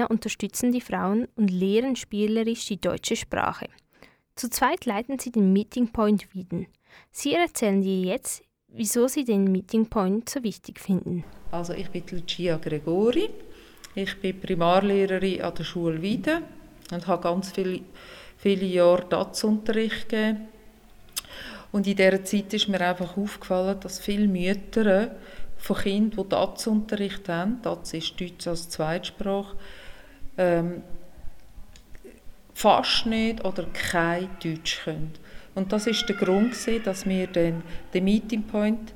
Mina 0.01 0.07
unterstützen 0.07 0.73
die 0.73 0.81
Frauen 0.81 1.29
und 1.37 1.51
lehren 1.51 1.95
spielerisch 1.95 2.65
die 2.67 2.81
deutsche 2.81 3.17
Sprache. 3.17 3.67
Zu 4.35 4.49
zweit 4.49 4.87
leiten 4.87 5.19
sie 5.19 5.31
den 5.31 5.53
Meeting 5.53 5.89
Point 5.89 6.35
Wieden. 6.35 6.69
Sie 7.11 7.35
erzählen 7.35 7.83
dir 7.83 8.01
jetzt, 8.01 8.43
wieso 8.69 9.09
sie 9.09 9.25
den 9.25 9.53
Meeting 9.53 9.87
Point 9.87 10.31
so 10.31 10.43
wichtig 10.43 10.81
finden. 10.81 11.25
Also 11.51 11.75
ich 11.75 11.91
bin 11.91 12.05
Lucia 12.11 12.57
Gregori. 12.57 13.29
Ich 13.95 14.19
bin 14.21 14.41
Primarlehrerin 14.41 15.43
an 15.43 15.55
der 15.55 15.65
Schule 15.65 16.01
Wieden 16.01 16.45
und 16.91 17.07
habe 17.07 17.23
ganz 17.23 17.53
viele, 17.53 17.81
viele 18.39 18.65
Jahre 18.65 19.05
DATS-Unterricht 19.07 20.09
gegeben. 20.09 20.49
Und 21.73 21.87
in 21.87 21.97
dieser 21.97 22.25
Zeit 22.25 22.55
ist 22.55 22.69
mir 22.69 22.81
einfach 22.81 23.19
aufgefallen, 23.19 23.79
dass 23.81 24.01
viele 24.01 24.29
Mütter 24.29 25.15
von 25.59 25.77
Kindern, 25.77 26.25
die 26.25 26.31
DATS-Unterricht 26.31 27.29
haben, 27.29 27.61
DATS 27.61 27.93
ist 27.93 28.19
Deutsch 28.19 28.47
als 28.47 28.71
Zweitsprache, 28.71 29.57
ähm, 30.41 30.83
fast 32.55 33.07
nicht 33.07 33.45
oder 33.45 33.65
kein 33.73 34.31
Deutsch 34.43 34.85
können. 34.85 35.13
Und 35.55 35.73
das 35.73 35.87
ist 35.87 36.09
der 36.09 36.17
Grund, 36.17 36.53
gewesen, 36.53 36.83
dass 36.83 37.07
wir 37.07 37.27
den, 37.27 37.63
den 37.93 38.05
Meeting 38.05 38.43
Point 38.45 38.95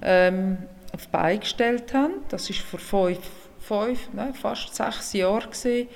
ähm, 0.00 0.58
auf 0.92 1.06
die 1.06 1.12
Beine 1.12 1.40
gestellt 1.40 1.92
haben. 1.92 2.14
Das 2.30 2.48
war 2.48 2.56
vor 2.56 2.78
fünf, 2.78 3.28
fünf 3.60 4.08
nein, 4.12 4.32
fast 4.34 4.74
sechs 4.74 5.12
Jahren. 5.12 5.50
Gewesen. 5.50 5.88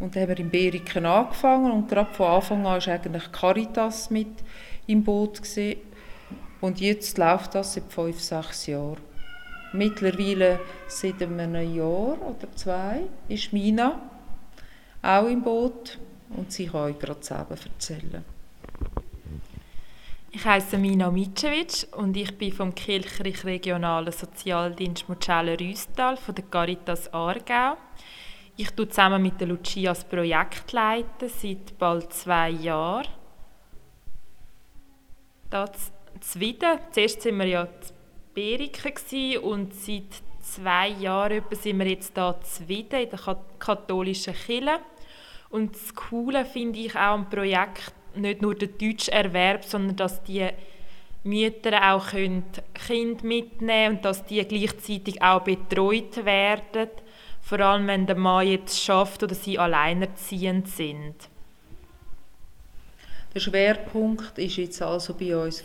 Und 0.00 0.14
dann 0.14 0.22
haben 0.22 0.28
wir 0.30 0.38
in 0.38 0.50
Beriken 0.50 1.04
angefangen 1.04 1.72
und 1.72 1.88
gerade 1.88 2.14
von 2.14 2.26
Anfang 2.28 2.66
an 2.66 2.80
war 2.80 2.88
eigentlich 2.88 3.32
Caritas 3.32 4.10
mit 4.10 4.28
im 4.86 5.04
Boot. 5.04 5.42
Gewesen. 5.42 5.80
Und 6.60 6.80
jetzt 6.80 7.18
läuft 7.18 7.54
das 7.54 7.74
seit 7.74 7.92
fünf, 7.92 8.20
sechs 8.20 8.66
Jahren. 8.66 9.07
Mittlerweile 9.72 10.60
seit 10.86 11.22
einem 11.22 11.74
Jahr 11.74 12.16
oder 12.22 12.48
zwei 12.54 13.02
ist 13.28 13.52
Mina 13.52 14.00
auch 15.02 15.26
im 15.26 15.42
Boot 15.42 15.98
und 16.30 16.50
sie 16.52 16.66
kann 16.66 16.90
euch 16.90 16.98
gerade 16.98 17.22
selber 17.22 17.56
erzählen. 17.62 18.24
Ich 20.30 20.44
heiße 20.44 20.78
Mina 20.78 21.10
Mitschewitsch 21.10 21.84
und 21.96 22.16
ich 22.16 22.36
bin 22.36 22.52
vom 22.52 22.74
Kirchreich 22.74 23.44
Regionalen 23.44 24.12
Sozialdienst 24.12 25.08
Mucelle 25.08 25.58
Rüstal 25.58 26.16
von 26.16 26.34
der 26.34 26.44
Caritas 26.44 27.12
Aargau. 27.12 27.76
Ich 28.56 28.70
tue 28.72 28.88
zusammen 28.88 29.22
mit 29.22 29.40
der 29.40 29.48
Lucia 29.48 29.92
das 29.92 30.04
Projekt 30.04 30.72
leiten, 30.72 31.28
seit 31.28 31.78
bald 31.78 32.12
zwei 32.12 32.50
Jahren. 32.50 33.08
Das 35.48 35.92
Zwieden. 36.20 36.78
Zuerst 36.90 37.24
waren 37.24 37.38
wir 37.38 37.46
ja 37.46 37.68
in 38.38 38.58
Beriken 38.58 39.38
und 39.42 39.74
seit 39.74 40.22
zwei 40.40 40.88
Jahren 40.88 41.42
sind 41.50 41.78
wir 41.78 41.86
jetzt 41.86 42.14
hier 42.14 42.34
in 42.38 42.44
Zwieden 42.44 43.02
in 43.02 43.10
der 43.10 43.36
katholischen 43.58 44.34
Kirche. 44.34 44.78
Und 45.50 45.74
das 45.74 45.94
Coole 45.94 46.44
finde 46.44 46.78
ich 46.78 46.94
auch 46.94 47.14
am 47.14 47.28
Projekt 47.28 47.92
nicht 48.14 48.42
nur 48.42 48.54
der 48.54 48.68
deutsche 48.68 49.12
Erwerb, 49.12 49.64
sondern 49.64 49.96
dass 49.96 50.22
die 50.22 50.48
Mütter 51.24 51.94
auch 51.94 52.08
können 52.10 52.44
Kind 52.74 53.24
mitnehmen 53.24 53.96
und 53.96 54.04
dass 54.04 54.24
die 54.24 54.44
gleichzeitig 54.44 55.20
auch 55.20 55.42
betreut 55.42 56.24
werden, 56.24 56.88
vor 57.40 57.60
allem 57.60 57.86
wenn 57.86 58.06
der 58.06 58.16
Mann 58.16 58.46
jetzt 58.46 58.82
schafft 58.82 59.22
oder 59.22 59.34
sie 59.34 59.58
alleinerziehend 59.58 60.68
sind. 60.68 61.14
Der 63.34 63.40
Schwerpunkt 63.40 64.38
ist 64.38 64.56
jetzt 64.56 64.80
also 64.80 65.14
bei 65.14 65.36
uns 65.36 65.62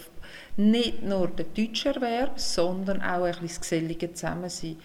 nicht 0.58 1.04
nur 1.04 1.28
der 1.28 1.46
deutsche 1.46 1.90
Erwerb, 1.90 2.40
sondern 2.40 3.02
auch 3.02 3.24
ein 3.24 3.32
bisschen 3.32 3.48
das 3.48 3.62
gesellige 3.62 4.14
Zusammensein. 4.14 4.78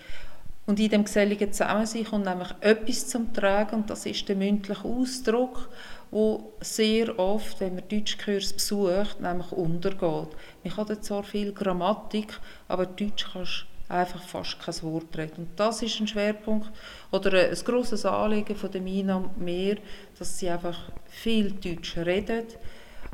Und 0.66 0.78
in 0.80 0.90
dem 0.90 1.04
geselligen 1.04 1.52
Zusammensein 1.52 2.04
kommt 2.04 2.26
nämlich 2.26 2.48
etwas 2.60 3.08
zum 3.08 3.32
Tragen 3.32 3.76
und 3.76 3.90
das 3.90 4.04
ist 4.04 4.28
der 4.28 4.36
mündliche 4.36 4.84
Ausdruck, 4.84 5.70
wo 6.10 6.52
sehr 6.60 7.18
oft, 7.18 7.60
wenn 7.60 7.74
man 7.74 7.88
Deutschkurs 7.88 8.52
besucht, 8.52 9.20
nämlich 9.20 9.50
untergeht. 9.52 10.28
Man 10.64 10.76
hat 10.76 11.04
zwar 11.04 11.24
viel 11.24 11.52
Grammatik, 11.52 12.38
aber 12.68 12.84
Deutsch 12.84 13.26
kannst 13.32 13.66
einfach 13.88 14.22
fast 14.22 14.60
kein 14.60 14.82
Wort 14.82 15.16
reden. 15.16 15.44
Und 15.44 15.48
das 15.60 15.82
ist 15.82 16.00
ein 16.00 16.06
Schwerpunkt 16.06 16.70
oder 17.10 17.32
ein 17.32 17.54
grosses 17.64 18.04
Anliegen 18.04 18.54
von 18.54 18.70
der 18.70 18.82
Mina 18.82 19.30
mir, 19.38 19.78
dass 20.18 20.38
sie 20.38 20.50
einfach 20.50 20.90
viel 21.06 21.52
Deutsch 21.52 21.96
reden 21.96 22.44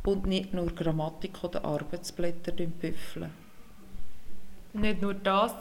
und 0.04 0.26
nicht 0.26 0.52
nur 0.52 0.66
Grammatik 0.66 1.42
oder 1.42 1.64
Arbeitsblätter 1.64 2.52
büffeln. 2.52 3.30
Nicht 4.72 5.00
nur 5.00 5.14
das, 5.14 5.54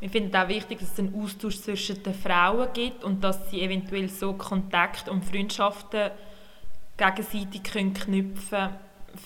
wir 0.00 0.10
finden 0.10 0.36
auch 0.36 0.48
wichtig, 0.48 0.80
dass 0.80 0.92
es 0.92 0.98
einen 0.98 1.14
Austausch 1.22 1.60
zwischen 1.60 2.02
den 2.02 2.14
Frauen 2.14 2.68
gibt 2.74 3.02
und 3.02 3.24
dass 3.24 3.50
sie 3.50 3.62
eventuell 3.62 4.08
so 4.08 4.34
Kontakt 4.34 5.08
und 5.08 5.24
Freundschaften 5.24 6.10
gegenseitig 6.96 7.62
können 7.62 7.94
knüpfen 7.94 8.58
können. 8.58 8.74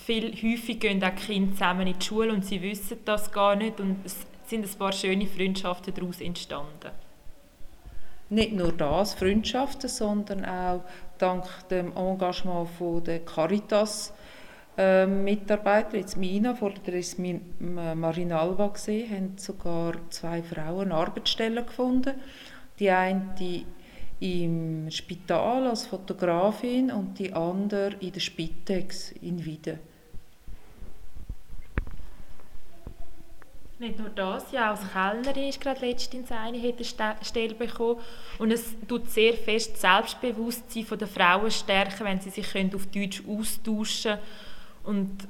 Viel 0.05 0.31
häufig 0.31 0.79
gehen 0.79 1.03
auch 1.03 1.15
Kinder 1.15 1.51
zusammen 1.51 1.87
in 1.87 1.99
die 1.99 2.05
Schule 2.05 2.31
und 2.31 2.45
sie 2.45 2.61
wissen 2.61 2.99
das 3.03 3.31
gar 3.31 3.55
nicht 3.55 3.81
und 3.81 3.97
es 4.05 4.15
sind 4.47 4.65
ein 4.65 4.77
paar 4.77 4.93
schöne 4.93 5.27
Freundschaften 5.27 5.93
daraus 5.93 6.21
entstanden. 6.21 6.91
Nicht 8.29 8.53
nur 8.53 8.71
das, 8.71 9.13
Freundschaften, 9.13 9.89
sondern 9.89 10.45
auch 10.45 10.83
dank 11.17 11.43
dem 11.69 11.95
Engagement 11.97 12.69
von 12.77 13.03
der 13.03 13.19
Caritas 13.19 14.13
ähm, 14.77 15.23
Mitarbeiter, 15.23 15.97
jetzt 15.97 16.17
Mina, 16.17 16.55
vorher 16.55 16.79
war 16.87 17.95
Marinalva, 17.95 18.67
gesehen, 18.67 19.09
haben 19.09 19.37
sogar 19.37 19.93
zwei 20.09 20.41
Frauen 20.41 20.91
Arbeitsstellen 20.91 21.65
gefunden. 21.65 22.13
Die 22.79 22.89
eine 22.89 23.35
die 23.37 23.65
im 24.21 24.89
Spital 24.89 25.67
als 25.67 25.87
Fotografin 25.87 26.91
und 26.91 27.17
die 27.19 27.33
andere 27.33 27.95
in 27.99 28.11
der 28.11 28.19
Spitex 28.19 29.11
in 29.11 29.43
Wieden. 29.43 29.79
Nicht 33.79 33.97
nur 33.97 34.09
das, 34.09 34.51
ja, 34.51 34.69
als 34.69 34.81
Kellnerin 34.93 35.49
ist 35.49 35.59
gerade 35.59 35.83
letztens 35.83 36.31
eine 36.31 36.61
hat 36.61 36.99
eine 36.99 37.25
Stelle 37.25 37.55
bekommen 37.55 37.99
und 38.37 38.51
es 38.51 38.75
tut 38.87 39.09
sehr 39.09 39.33
fest 39.33 39.73
das 39.73 39.81
Selbstbewusstsein 39.81 40.85
der 40.99 41.07
Frauen 41.07 41.49
stärken, 41.49 42.05
wenn 42.05 42.21
sie 42.21 42.29
sich 42.29 42.55
auf 42.75 42.85
Deutsch 42.87 43.23
austauschen 43.27 44.11
können 44.11 44.50
und 44.83 45.27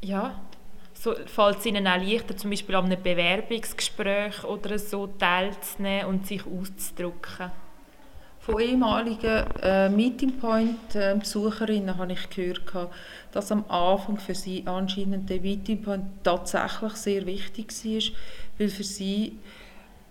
ja, 0.00 0.40
so 0.94 1.14
fällt 1.26 1.58
es 1.58 1.66
ihnen 1.66 1.86
auch 1.86 1.96
leichter, 1.96 2.36
zum 2.36 2.50
Beispiel 2.50 2.74
an 2.76 2.86
einem 2.86 3.02
Bewerbungsgespräch 3.02 4.44
oder 4.44 4.78
so 4.78 5.06
teilzunehmen 5.06 6.06
und 6.06 6.26
sich 6.26 6.42
auszudrücken. 6.46 7.50
Von 8.40 8.60
ehemaligen 8.60 9.44
äh, 9.62 9.88
Meeting 9.88 10.38
Point 10.38 10.92
Besucherinnen 11.18 11.96
habe 11.96 12.12
ich 12.12 12.28
gehört, 12.28 12.90
dass 13.32 13.50
am 13.50 13.64
Anfang 13.68 14.18
für 14.18 14.34
sie 14.34 14.62
anscheinend 14.66 15.30
der 15.30 15.40
Meeting 15.40 15.82
Point 15.82 16.04
tatsächlich 16.22 16.92
sehr 16.92 17.26
wichtig 17.26 17.72
war, 17.72 18.16
weil 18.58 18.68
für 18.68 18.84
sie, 18.84 19.38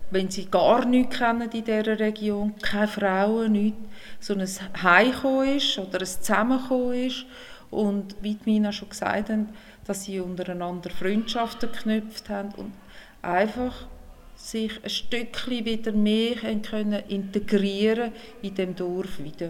wenn 0.10 0.32
sie 0.32 0.46
gar 0.46 0.84
nichts 0.86 1.18
kennen 1.18 1.50
in 1.52 1.64
dieser 1.64 2.00
Region, 2.00 2.56
keine 2.60 2.88
Frauen, 2.88 3.52
nichts, 3.52 3.78
so 4.20 4.34
ein 4.34 4.48
Heimkommen 4.82 5.58
ist 5.58 5.78
oder 5.78 6.00
ein 6.00 6.06
Zusammenkommen 6.06 6.94
ist 6.94 7.26
und 7.74 8.16
wie 8.22 8.38
Mina 8.46 8.72
schon 8.72 8.90
gesagt 8.90 9.30
hat, 9.30 9.40
dass 9.86 10.04
sie 10.04 10.20
untereinander 10.20 10.90
Freundschaften 10.90 11.72
geknüpft 11.72 12.30
haben 12.30 12.54
und 12.56 12.74
einfach 13.22 13.88
sich 14.36 14.84
ein 14.84 14.90
Stückchen 14.90 15.66
wieder 15.66 15.92
mehr 15.92 16.36
können 16.62 17.04
integrieren 17.08 18.12
in 18.42 18.56
dem 18.56 18.76
Dorf 18.76 19.20
wieder. 19.20 19.50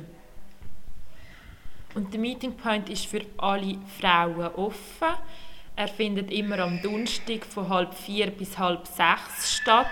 Und 1.95 2.11
der 2.13 2.19
Meeting 2.19 2.53
Point 2.53 2.89
ist 2.89 3.05
für 3.05 3.21
alle 3.37 3.77
Frauen 3.99 4.47
offen. 4.55 5.13
Er 5.75 5.87
findet 5.87 6.31
immer 6.31 6.59
am 6.59 6.81
Donnerstag 6.81 7.45
von 7.45 7.69
halb 7.69 7.93
vier 7.93 8.31
bis 8.31 8.57
halb 8.57 8.87
sechs 8.87 9.57
statt 9.57 9.87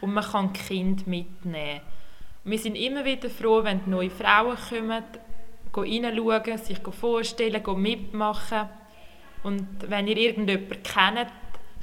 und 0.00 0.12
man 0.12 0.24
kann 0.24 0.52
Kind 0.52 1.06
mitnehmen. 1.06 1.80
Wir 2.44 2.58
sind 2.58 2.76
immer 2.76 3.04
wieder 3.04 3.28
froh, 3.28 3.64
wenn 3.64 3.80
neue 3.86 4.10
Frauen 4.10 4.56
kommen, 4.68 5.02
reinschauen, 5.82 6.58
sich 6.58 6.78
vorstellen, 6.78 7.62
mitmachen. 7.80 8.68
Und 9.42 9.66
wenn 9.88 10.08
ihr 10.08 10.16
irgendjemanden 10.16 10.82
kennt, 10.82 11.32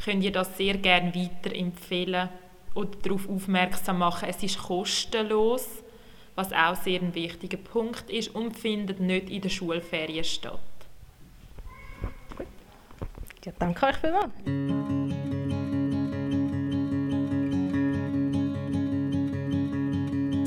könnt 0.03 0.23
ihr 0.23 0.31
das 0.31 0.57
sehr 0.57 0.77
gerne 0.77 1.13
weiterempfehlen 1.15 2.29
oder 2.75 2.89
darauf 3.01 3.29
aufmerksam 3.29 3.99
machen. 3.99 4.27
Es 4.29 4.41
ist 4.43 4.57
kostenlos, 4.57 5.67
was 6.35 6.51
auch 6.51 6.75
sehr 6.75 7.01
ein 7.01 7.13
wichtiger 7.13 7.57
Punkt 7.57 8.09
ist 8.09 8.33
und 8.33 8.57
findet 8.57 8.99
nicht 8.99 9.29
in 9.29 9.41
der 9.41 9.49
Schulferien 9.49 10.23
statt. 10.23 10.59
Gut. 12.35 12.47
Ja, 13.45 13.51
danke 13.59 13.85
euch 13.85 13.97
vielmals. 13.97 14.33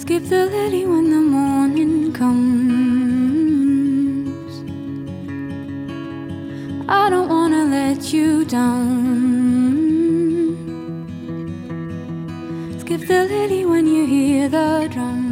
Skip 0.03 0.24
the 0.24 0.49
lily 0.51 0.86
when 0.86 1.11
the 1.11 1.20
morning 1.20 2.12
comes. 2.12 2.76
I 6.89 7.11
don't 7.11 7.28
wanna 7.28 7.64
let 7.64 8.12
you 8.12 8.45
down. 8.45 8.87
Skip 12.78 13.01
the 13.09 13.24
lily 13.24 13.66
when 13.66 13.89
you 13.89 14.07
hear 14.07 14.49
the 14.49 14.89
drums. 14.89 15.26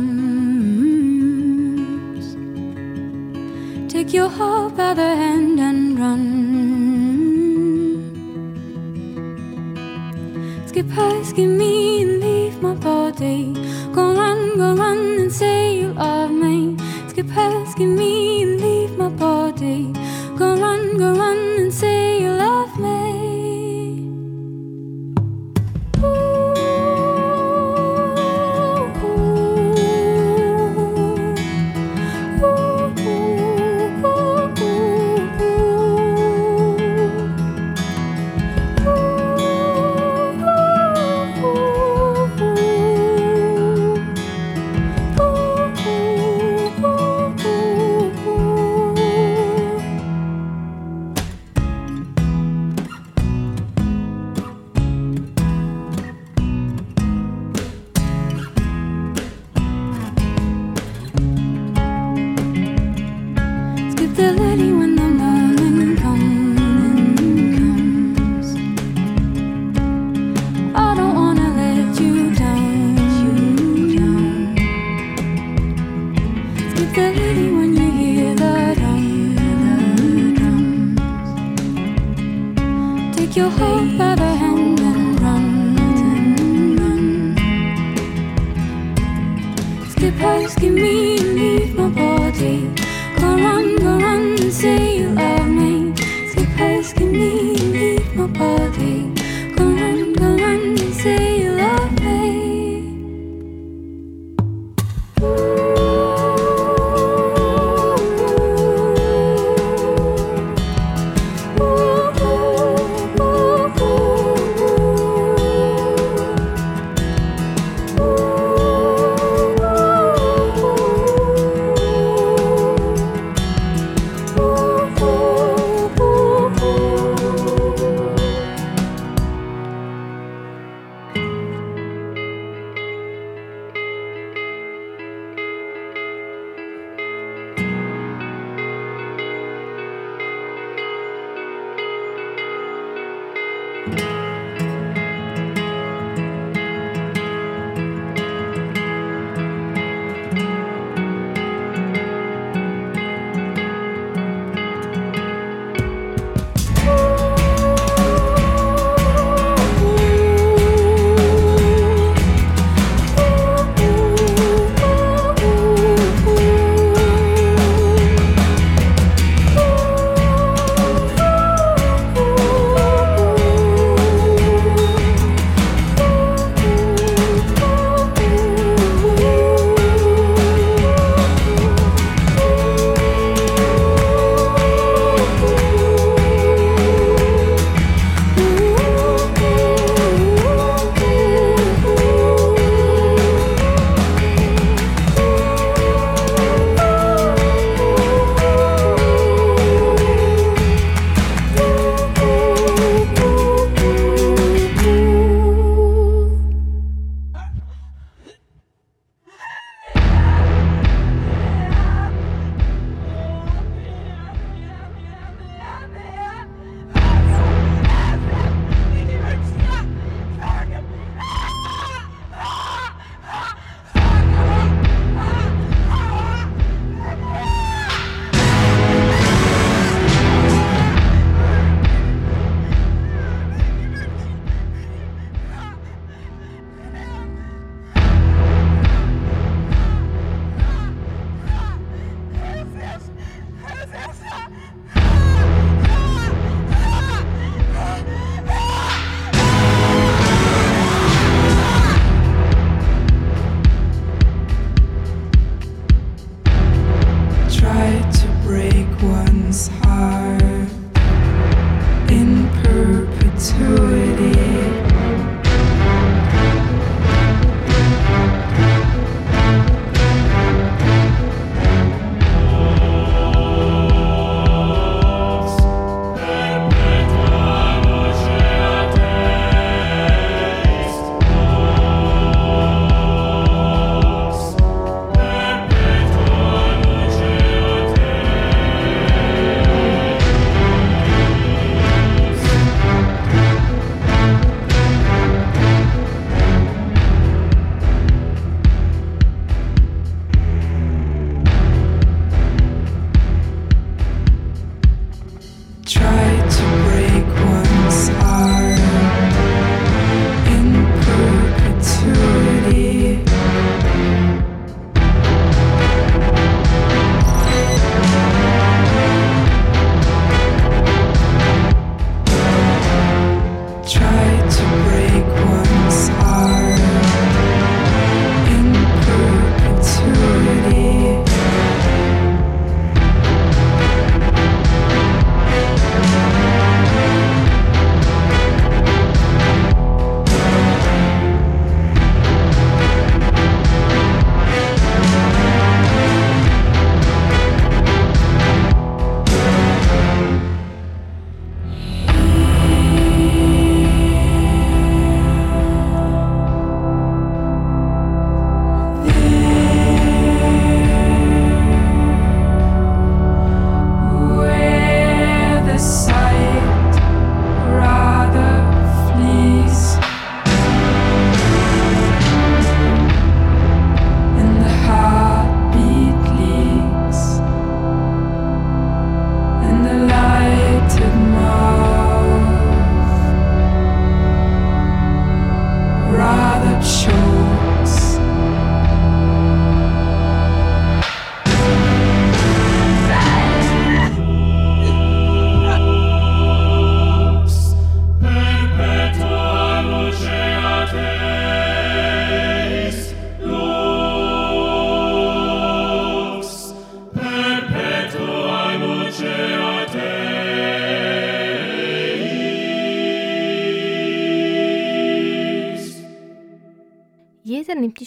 Take 3.89 4.13
your 4.13 4.29
heart 4.29 4.77
by 4.77 4.95
the 4.95 5.15
hand 5.15 5.61
and 5.61 5.97
run. 5.97 6.25
Skip 10.67 10.91
high, 10.91 11.23
skip 11.23 11.49
me, 11.49 12.03
and 12.03 12.21
leave 12.21 12.61
my 12.61 12.75
body. 12.75 13.55
Go 13.93 14.13
run, 14.13 14.57
go 14.57 14.75
run, 14.75 15.21
and 15.21 15.33
say 15.33 15.77
you 15.79 15.93
love 15.93 16.33
me. 16.33 16.77
Skip 17.07 17.29
high, 17.31 17.65
skip 17.67 17.89
me, 17.89 18.43
and 18.43 18.61
leave 18.61 18.99
my 18.99 19.09
body. 19.09 19.93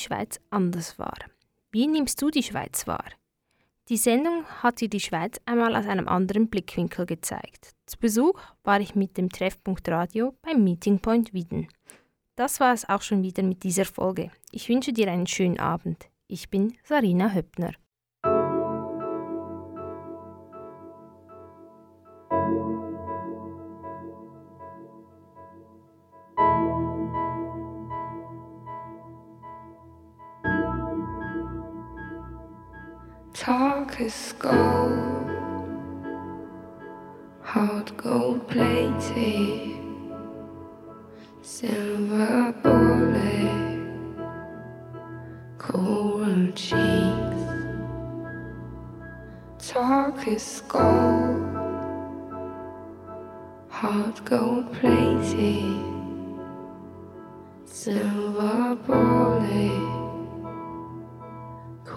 Schweiz 0.07 0.39
anders 0.49 0.97
wahr. 0.97 1.17
Wie 1.71 1.85
nimmst 1.85 2.21
du 2.21 2.29
die 2.29 2.43
Schweiz 2.43 2.87
wahr? 2.87 3.05
Die 3.89 3.97
Sendung 3.97 4.45
hat 4.45 4.79
dir 4.79 4.89
die 4.89 5.01
Schweiz 5.01 5.39
einmal 5.45 5.75
aus 5.75 5.85
einem 5.85 6.07
anderen 6.07 6.49
Blickwinkel 6.49 7.05
gezeigt. 7.05 7.75
Zu 7.85 7.97
Besuch 7.99 8.39
war 8.63 8.79
ich 8.79 8.95
mit 8.95 9.17
dem 9.17 9.29
Treffpunkt 9.29 9.87
Radio 9.89 10.33
beim 10.41 10.63
Meeting 10.63 10.99
Point 10.99 11.33
Wieden. 11.33 11.67
Das 12.35 12.59
war 12.61 12.73
es 12.73 12.87
auch 12.87 13.01
schon 13.01 13.21
wieder 13.21 13.43
mit 13.43 13.63
dieser 13.63 13.85
Folge. 13.85 14.31
Ich 14.51 14.69
wünsche 14.69 14.93
dir 14.93 15.11
einen 15.11 15.27
schönen 15.27 15.59
Abend. 15.59 16.09
Ich 16.27 16.49
bin 16.49 16.77
Sarina 16.83 17.33
Höppner. 17.33 17.73
Talk 33.39 34.01
is 34.01 34.33
gold, 34.39 35.29
hot 37.43 37.95
gold 37.95 38.47
plated, 38.47 39.77
silver 41.43 42.51
bullet, 42.63 44.17
coral 45.59 46.51
cheeks. 46.53 47.43
Talk 49.59 50.27
is 50.27 50.63
gold, 50.67 51.55
hot 53.69 54.25
gold 54.25 54.73
plated, 54.73 55.79
silver 57.65 58.75
bullet 58.87 59.96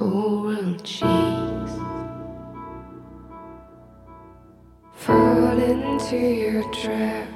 coral 0.01 0.75
cheeks. 0.77 1.73
Fall 4.95 5.59
into 5.61 6.17
your 6.17 6.63
trap. 6.73 7.29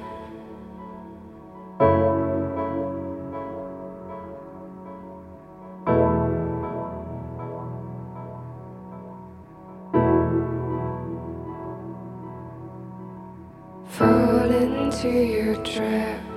Fall 13.85 14.49
into 14.49 15.09
your 15.09 15.55
trap. 15.63 16.34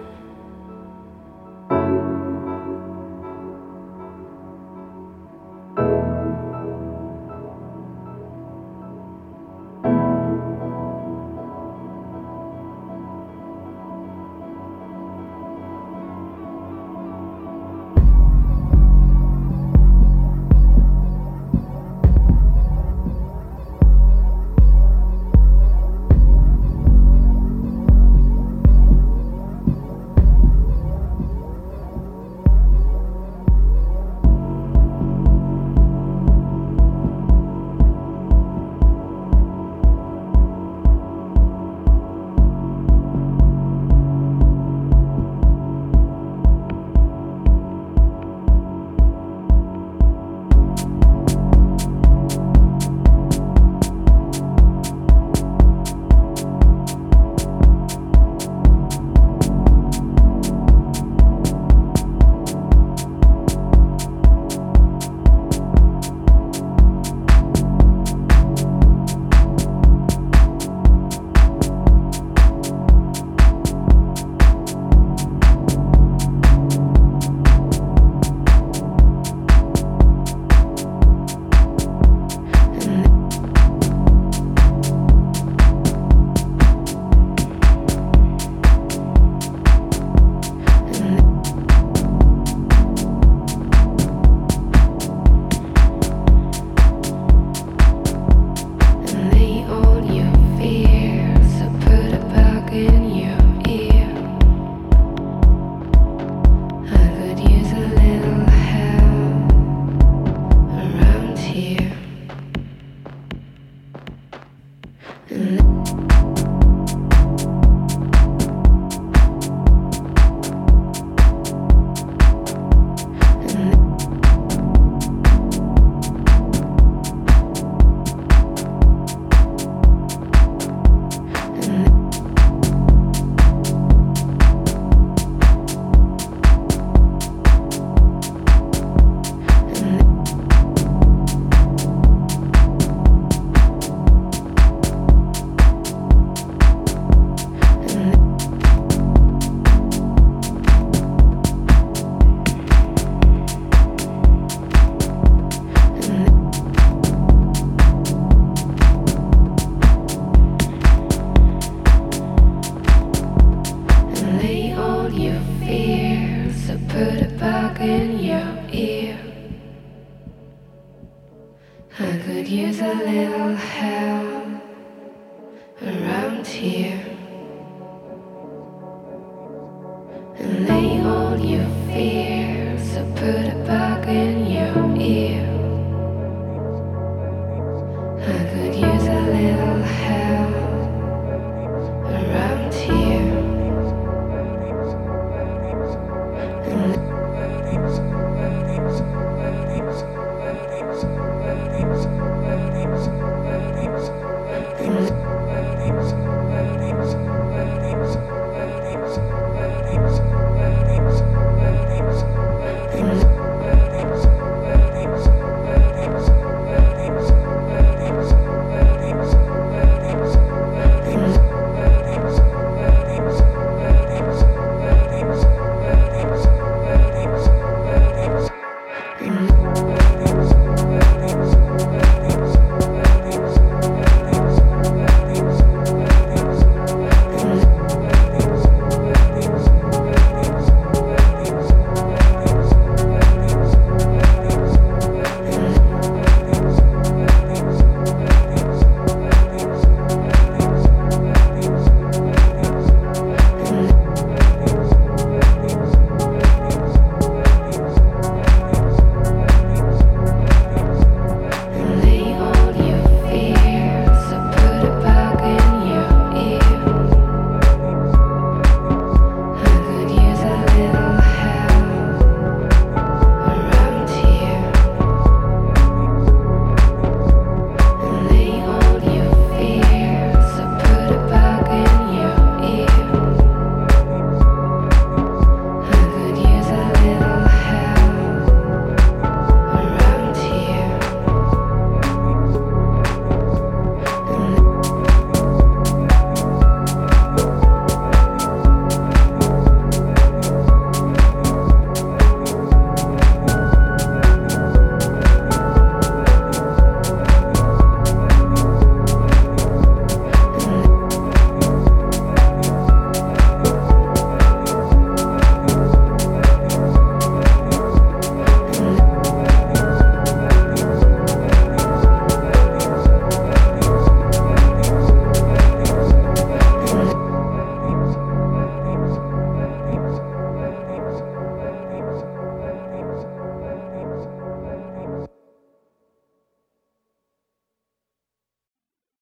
Mm-hmm. 115.30 116.17